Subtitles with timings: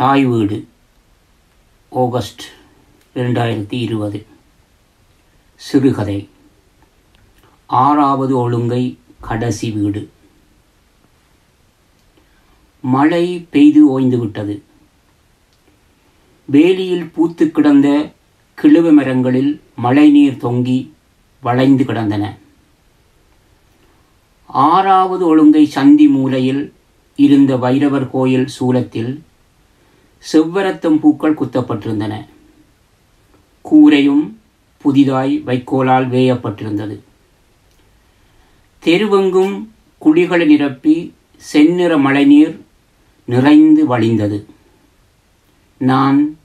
[0.00, 0.68] தாய் வீடு
[1.90, 2.42] ஆகஸ்ட்
[3.14, 4.26] இரண்டாயிரத்தி இருபது.
[5.54, 6.28] சிறுகதை.
[7.66, 10.10] ஆறாவது ஒழுங்கை கடைசி வீடு.
[12.80, 14.62] மழை பெய்து ஓய்ந்துவிட்டது
[16.52, 18.10] வேலியில் பூத்து கிடந்த
[18.54, 20.90] கிழுவ மரங்களில் மழைநீர் தொங்கி
[21.40, 22.38] வளைந்து கிடந்தன.
[24.46, 26.72] ஆறாவது ஒழுங்கை சந்தி மூலையில்
[27.16, 29.22] இருந்த வைரவர் கோயில் சூலத்தில்
[30.32, 32.26] செவ்வரத்தம் பூக்கள் குத்தப்பட்டிருந்தன.
[33.70, 34.34] கூரையும்
[34.78, 36.98] புதிதாய் வைக்கோலால் வேயப்பட்டிருந்தது.
[38.84, 39.68] தெருவெங்கும்
[40.04, 42.60] குழிகளை நிரப்பி செந்நிற மழைநீர்
[43.24, 44.46] நிறைந்து வழிந்தது.
[45.78, 46.38] நான்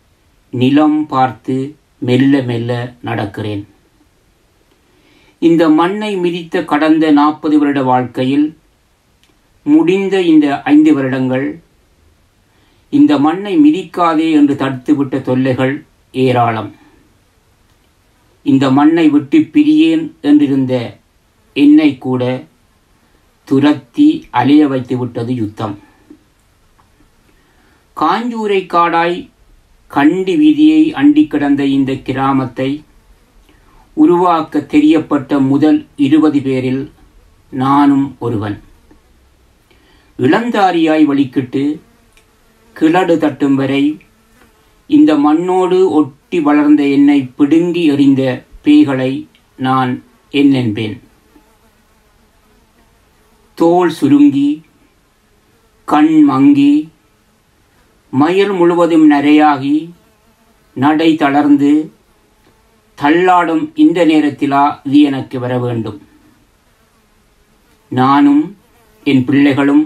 [0.52, 3.64] நிலம் பார்த்து மெல்ல மெல்ல நடக்கிறேன்.
[5.40, 8.58] இந்த மண்ணை மிதித்த கடந்த நாற்பது வருட வாழ்க்கையில்
[9.64, 11.60] முடிந்த இந்த ஐந்து வருடங்கள்
[12.98, 15.76] இந்த மண்ணை மிதிக்காதே என்று தடுத்துவிட்ட தொல்லைகள்
[16.24, 16.72] ஏராளம்.
[18.46, 20.74] இந்த மண்ணை விட்டு பிரியேன் என்றிருந்த
[21.56, 22.24] என்னை கூட
[23.48, 24.08] துரத்தி
[24.40, 25.76] அலைய வைத்து விட்டது யுத்தம்.
[27.98, 29.18] காஞ்சூரை காடாய்
[29.92, 32.70] கண்டி வீதியை அண்டி கிடந்த இந்த கிராமத்தை
[33.98, 36.84] உருவாக்க தெரியப்பட்ட முதல் இருபது பேரில்
[37.54, 38.58] நானும் ஒருவன்.
[40.20, 41.64] இளந்தாரியாய் வழிக்கிட்டு
[42.76, 43.84] கிளடு தட்டும் வரை
[44.90, 48.24] இந்த மண்ணோடு ஒட்டி வளர்ந்த என்னை பிடுங்கி எறிந்த
[48.64, 49.12] பேய்களை
[49.60, 49.92] நான்
[50.34, 50.96] என்னென்பேன்
[53.58, 54.50] தோல் சுருங்கி
[55.88, 56.74] கண் மங்கி
[58.14, 59.76] மயில் முழுவதும் நரையாகி
[60.76, 61.72] நடை தளர்ந்து
[62.98, 66.00] தள்ளாடும் இந்த நேரத்திலா இது எனக்கு வர வேண்டும்
[67.92, 68.44] நானும்
[69.06, 69.84] என் பிள்ளைகளும்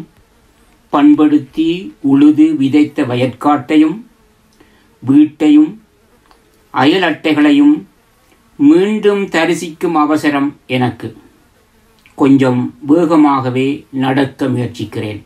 [0.89, 3.97] பண்படுத்தி உழுது விதைத்த வயற்காட்டையும்
[4.99, 5.81] வீட்டையும்
[6.69, 7.87] அயல் அட்டைகளையும்
[8.57, 11.17] மீண்டும் தரிசிக்கும் அவசரம் எனக்கு.
[12.15, 15.23] கொஞ்சம் வேகமாகவே நடக்க முயற்சிக்கிறேன்.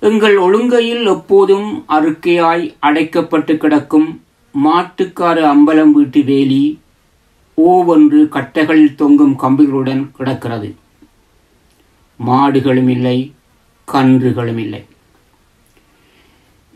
[0.00, 4.22] எங்கள் ஒழுங்கையில் எப்போதும் அறுக்கையாய் அடைக்கப்பட்டு கிடக்கும்
[4.64, 6.78] மாட்டுக்கார அம்பலம் வீட்டு வேலி
[7.66, 10.76] ஓவென்று கட்டைகளில் தொங்கும் கம்பிகளுடன் கிடக்கிறது.
[12.26, 13.32] மாடுகளும் இல்லை
[13.92, 14.84] கன்றுகளும் இல்லை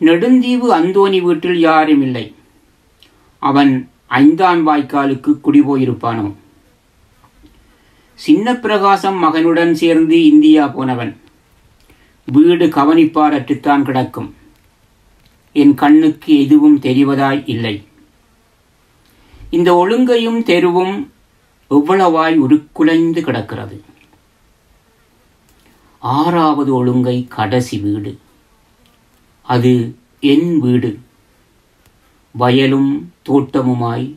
[0.01, 2.35] நெடுந்தீவு அந்தோணி வீட்டில் யாரும் இல்லை
[3.39, 6.33] அவன் ஐந்தாம் வாய்க்காலுக்கு குடிபோயிருப்பானோ?
[8.15, 11.21] சின்ன பிரகாசம் மகனுடன் சேர்ந்து இந்தியா போனவன்.
[12.25, 14.35] வீடு கவனிப்பாரற்றுத்தான் கிடக்கும்.
[15.53, 17.87] என் கண்ணுக்கு எதுவும் தெரிவதாய் இல்லை.
[19.49, 21.07] இந்த ஒழுங்கையும் தெருவும்
[21.69, 23.83] எவ்வளவாய் உருக்குலைந்து கிடக்கிறது?
[26.03, 28.17] ஆறாவது ஒழுங்கை கடைசி வீடு.
[29.41, 30.99] அது என் வீடு.
[32.31, 34.13] வயலும் தோட்டமுமாய்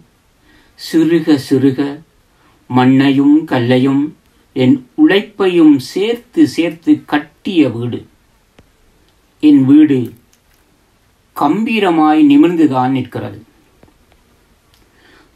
[0.75, 2.01] சிறுக சிறுக
[2.67, 4.17] மண்ணையும் கல்லையும்
[4.53, 8.07] என் உழைப்பையும் சேர்த்து சேர்த்து கட்டிய வீடு.
[9.41, 10.13] என் வீடு
[11.37, 13.45] கம்பீரமாய் நிமிர்ந்துதான் நிற்கிறது.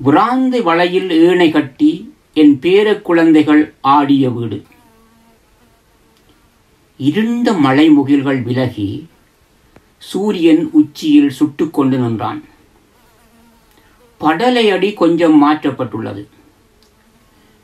[0.03, 4.65] புராந்து வளையில் ஏணை கட்டி என் பேர குழந்தைகள் ஆடிய வீடு.
[7.09, 9.09] இருண்ட மலை முகில்கள் விலகி
[9.99, 12.44] சூரியன் உச்சியில் சுட்டுக்கொண்டு நின்றான்.
[14.21, 16.27] படலை அடி கொஞ்சம் மாற்றப்பட்டுள்ளது.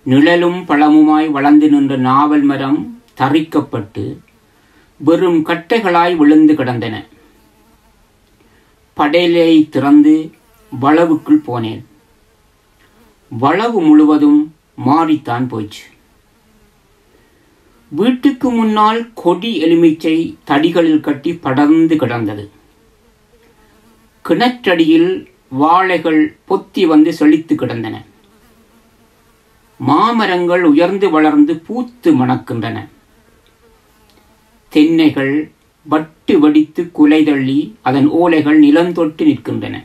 [0.03, 4.19] நிழலும் பழமுமாய் வளர்ந்து நின்ற நாவல் மரம் தறிக்கப்பட்டு
[4.97, 7.05] வெறும் கட்டைகளாய் விழுந்து கிடந்தன.
[8.97, 10.15] படலை திறந்து
[10.83, 11.85] வளவுக்குள் போனேன்.
[13.41, 14.55] வளவு முழுவதும்
[14.87, 15.83] மாறித்தான் போச்சு
[17.89, 22.51] வீட்டுக்கு முன்னால் கொடி எலுமிச்சை தடிகளில் கட்டி படர்ந்து கிடந்தது.
[24.29, 28.05] கிணற்றடியில் வாழைகள் பொத்தி வந்து செழித்து கிடந்தன.
[29.79, 32.89] மாமரங்கள் உயர்ந்து வளர்ந்து பூத்து மணக்கின்றன.
[34.73, 35.51] தென்னைகள்
[35.89, 39.85] வட்டு வடித்து குலை தள்ளி அதன் ஓலைகள் நிலந்தொட்டு நிற்கின்றன.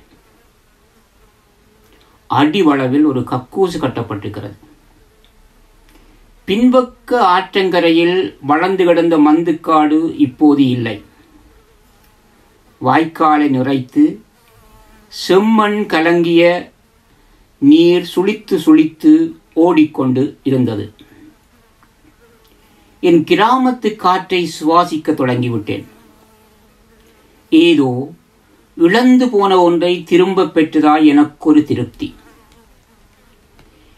[2.28, 4.58] அடிவளவில் ஒரு கக்கூசு கட்டப்பட்டிருக்கிறது.
[6.52, 11.02] பின்பக்க ஆற்றங்கரையில் வளர்ந்து கிடந்த மந்துக்காடு இப்போது இல்லை.
[12.86, 14.18] வாய்க்காலை நுரைத்து
[15.28, 16.70] செம்மண் கலங்கிய
[17.58, 20.94] நீர் சுழித்து சுழித்து ஓடிக்கொண்டு இருந்தது.
[23.00, 25.86] என் கிராமத்து காற்றை சுவாசிக்க தொடங்கிவிட்டேன்.
[27.50, 28.10] ஏதோ
[28.76, 32.16] இழந்து போன ஒன்றை திரும்பப் பெற்றதாய் எனக்கொரு திருப்தி.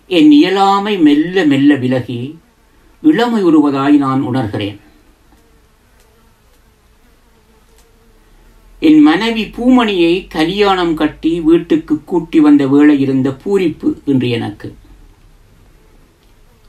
[0.08, 2.42] என் இயலாமை மெல்ல மெல்ல விலகி
[3.04, 4.80] இளமை உருவதாய் நான் உணர்கிறேன்.
[8.80, 14.76] என் மனைவி பூமணியை கல்யாணம் கட்டி வீட்டுக்கு கூட்டி வந்த வேளை இருந்த பூரிப்பு இன்று எனக்கு.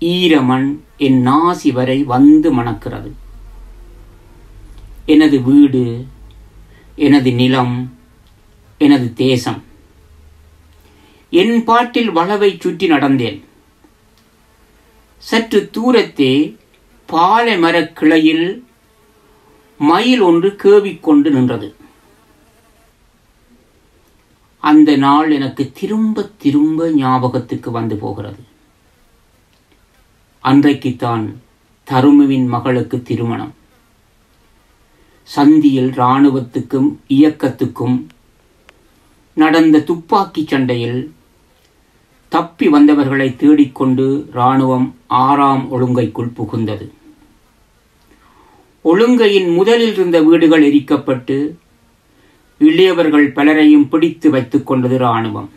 [0.01, 3.13] ஈரமண் என் நாசி வரை வந்து மணக்கிறது.
[5.07, 6.07] எனது வீடு
[6.97, 7.99] எனது நிலம்
[8.79, 9.63] எனது தேசம்.
[11.31, 13.45] என் பாட்டில் வளவை சுற்றி நடந்தேன்.
[15.35, 16.57] சற்று தூரத்தே
[17.07, 18.67] பாலை மரக் கிளையில்
[19.79, 21.75] மயில் ஒன்று கேவிக்கொண்டு நின்றது.
[24.59, 28.43] அந்த நாள் எனக்கு திரும்ப திரும்ப ஞாபகத்துக்கு வந்து போகிறது.
[30.41, 31.41] அன்றைக்குத்தான்
[31.91, 33.55] தருமுவின் மகளுக்கு திருமணம்.
[35.37, 38.07] சந்தியில் இராணுவத்துக்கும் இயக்கத்துக்கும்
[39.35, 41.13] நடந்த துப்பாக்கி சண்டையில்
[42.35, 46.87] தப்பி வந்தவர்களை தேடிக்கொண்டு இராணுவம் ஆறாம் ஒழுங்கைக்குள் புகுந்தது.
[48.85, 51.37] ஒழுங்கையின் முதலில் இருந்த வீடுகள் எரிக்கப்பட்டு
[52.59, 55.51] இளையவர்கள் பலரையும் பிடித்து வைத்துக் கொண்டது இராணுவம்.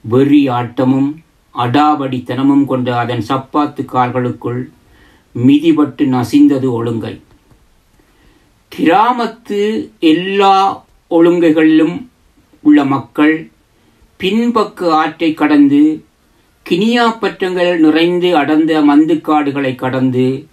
[0.00, 1.10] வெறி ஆட்டமும்
[1.54, 4.62] அடாவடித்தனமும் கொண்ட அதன் சப்பாத்து கால்களுக்குள்
[5.46, 7.20] மிதிபட்டு நசிந்தது ஒழுங்கை.
[8.76, 12.06] கிராமத்து எல்லா ஒழுங்கைகளிலும்
[12.60, 13.50] உள்ள மக்கள்
[14.18, 16.04] பின்பக்கு ஆற்றை கடந்து
[16.70, 20.46] கினியாப்பற்றங்கள் நிறைந்து அடர்ந்த மந்துக்காடுகளை கடந்து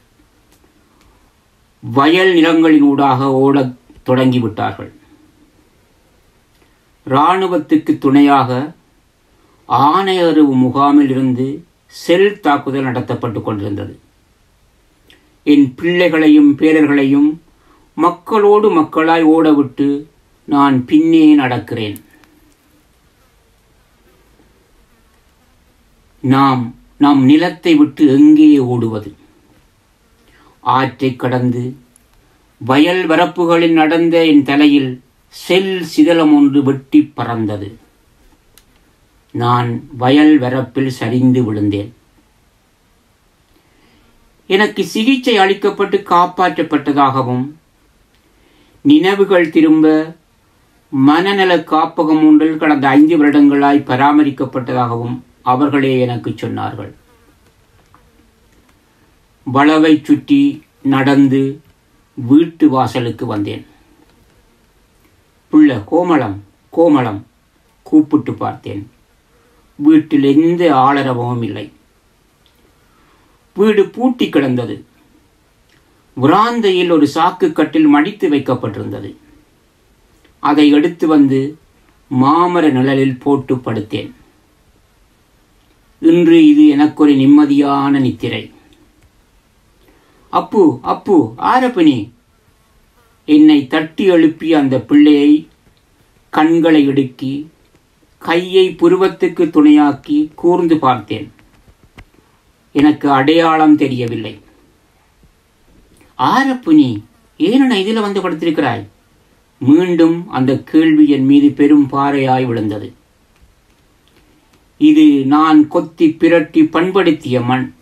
[1.80, 3.76] வயல் நிலங்களினூடாக ஓடத்
[4.06, 4.92] தொடங்கிவிட்டார்கள்.
[7.06, 8.74] இராணுவத்துக்கு துணையாக
[9.68, 14.00] ஆணையறிவு முகாமில் இருந்து செல் தாக்குதல் நடத்தப்பட்டு கொண்டிருந்தது.
[15.44, 17.42] என் பிள்ளைகளையும் பேரர்களையும்
[17.94, 20.06] மக்களோடு மக்களாய் ஓடவிட்டு
[20.46, 21.96] நான் பின்னே நடக்கிறேன்.
[26.22, 29.14] நாம் நம் நிலத்தை விட்டு எங்கே ஓடுவது?
[30.60, 31.76] ஆற்றை கடந்து
[32.58, 37.78] வயல் வரப்புகளில் நடந்த என் தலையில் செல் சிதலம் ஒன்று வெட்டி பறந்தது.
[39.32, 41.94] நான் வயல் வரப்பில் சரிந்து விழுந்தேன்.
[44.48, 47.52] எனக்கு சிகிச்சை அளிக்கப்பட்டு காப்பாற்றப்பட்டதாகவும்
[48.82, 50.16] நினைவுகள் திரும்ப
[50.90, 56.94] மனநல காப்பகம் ஒன்றில் கடந்த ஐந்து வருடங்களாய் பராமரிக்கப்பட்டதாகவும் அவர்களே எனக்கு சொன்னார்கள்.
[59.44, 61.62] வளவை சுற்றி நடந்து
[62.14, 63.66] வீட்டு வாசலுக்கு வந்தேன்.
[65.52, 66.38] புள்ள கோமளம்
[66.78, 67.22] கோமளம்
[67.84, 68.92] கூப்பிட்டு பார்த்தேன்.
[69.76, 71.72] வீட்டில் எந்த ஆளரவமும் இல்லை.
[73.54, 74.86] வீடு பூட்டி கிடந்தது.
[76.22, 79.16] விராந்தையில் ஒரு சாக்கு கட்டில் மடித்து வைக்கப்பட்டிருந்தது.
[80.40, 81.58] அதை எடுத்து வந்து
[82.14, 84.12] மாமர நிழலில் போட்டு படுத்தேன்.
[86.02, 88.52] இன்று இது எனக்கொரு நிம்மதியான நித்திரை.
[90.30, 92.10] அப்பு அப்பு ஆரப்பினி
[93.26, 95.48] என்னை தட்டி எழுப்பிய அந்த பிள்ளையை
[96.30, 97.50] கண்களை இடுக்கி
[98.18, 101.32] கையை புருவத்துக்கு துணையாக்கி கூர்ந்து பார்த்தேன்.
[102.72, 104.40] எனக்கு அடையாளம் தெரியவில்லை.
[106.18, 107.02] ஆரப்புனி நீ
[107.38, 108.88] ஏனென இதில் வந்து படுத்திருக்கிறாய்?
[109.60, 112.94] மீண்டும் அந்த கேள்வி என் மீது பெரும் பாறையாய் விழுந்தது.
[114.82, 117.74] இது நான் கொத்தி பிரட்டி பண்படுத்திய மண்.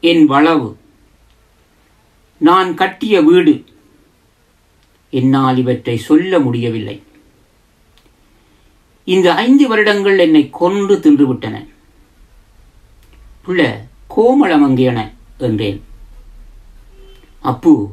[0.00, 0.74] என் வளவு.
[2.38, 3.64] நான் கட்டிய வீடு.
[5.10, 7.02] என்னால் இவற்றை சொல்ல முடியவில்லை.
[9.04, 11.66] இந்த ஐந்து வருடங்கள் என்னை கொன்று தின்றுவிட்டன.
[13.46, 13.74] புள்ள
[14.16, 15.82] கோமளம் அங்கேன என்றேன்.
[17.40, 17.90] அப்பு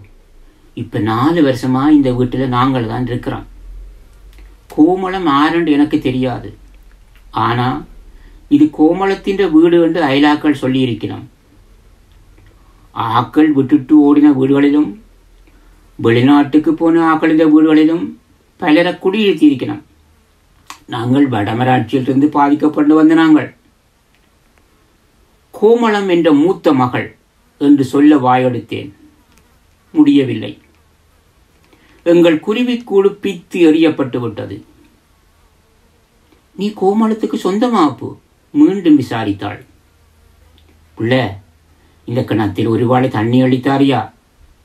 [0.74, 3.48] இப்ப நாலு வருஷமா இந்த வீட்டில் நாங்கள் தான் இருக்கிறோம்.
[4.78, 6.64] கோமளம் ஆரண்டு எனக்கு தெரியாது.
[7.36, 7.86] ஆனா
[8.50, 11.26] இது கோமளத்தின் வீடு என்று அயலாக்கள் சொல்லியிருக்கிறோம்.
[12.94, 14.90] ஆக்கள் விட்டுட்டு ஓடின வீடுகளிலும்
[16.04, 18.06] வெளிநாட்டுக்கு போன ஆக்களின் வீடுகளிலும்
[18.58, 19.82] பலரை குடியிருத்தியிருக்கிறோம்
[20.86, 23.56] நாங்கள் வடமராட்சியிலிருந்து பாதிக்கப்பட்டு வந்த நாங்கள்.
[25.62, 27.16] கோமளம் என்ற மூத்த மகள்
[27.58, 28.92] என்று சொல்ல வாயெடுத்தேன்.
[29.92, 30.58] முடியவில்லை.
[32.04, 34.64] எங்கள் குருவிக்கூடு பித்து எறியப்பட்டு விட்டது.
[36.56, 38.08] நீ கோமளத்துக்கு சொந்தமாப்பு
[38.52, 39.60] மீண்டும் விசாரித்தாள்.
[40.98, 41.14] புள்ள
[42.06, 44.02] இந்த கிணத்தில் ஒரு வாழை தண்ணி அளித்தாரியா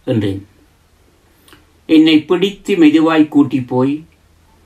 [0.04, 0.46] என்றேன்.
[1.86, 4.04] என்னை பிடித்து மெதுவாய் கூட்டி போய்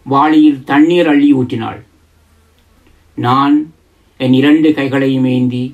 [0.06, 1.80] வாளியில் தண்ணீர் அள்ளி ஊற்றினாள்.
[3.14, 3.56] நான்
[4.16, 5.64] என் இரண்டு கைகளையும் ஏந்தி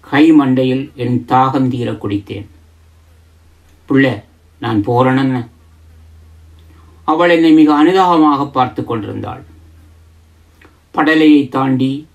[0.00, 2.48] கை மண்டையில் என் தாகம் தீர குடித்தேன்.
[3.88, 4.24] புள்ள
[4.58, 5.42] நான் போறேன்னு
[7.04, 9.42] அவள் என்னை மிக அனுதாபமாக பார்த்து கொண்டிருந்தாள்.
[10.94, 12.06] படலையை தாண்டி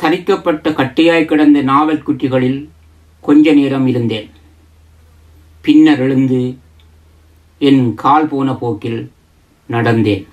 [0.00, 2.68] தரிக்கப்பட்ட கட்டையாய் கிடந்த நாவல் குற்றிகளில்
[3.20, 4.30] கொஞ்ச நேரம் இருந்தேன்.
[5.60, 6.56] பின்னர் எழுந்து
[7.58, 9.00] என் கால் போன போக்கில்
[9.70, 10.26] நடந்தேன்.